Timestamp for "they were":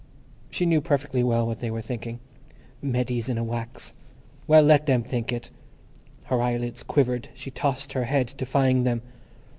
1.59-1.79